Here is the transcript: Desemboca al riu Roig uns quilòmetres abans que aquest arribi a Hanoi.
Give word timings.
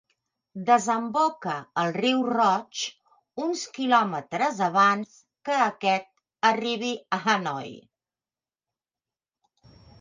Desemboca 0.67 1.57
al 1.81 1.91
riu 1.97 2.23
Roig 2.29 2.81
uns 3.49 3.67
quilòmetres 3.77 4.63
abans 4.71 5.13
que 5.51 5.61
aquest 5.69 6.11
arribi 6.53 6.93
a 7.19 7.23
Hanoi. 7.29 7.71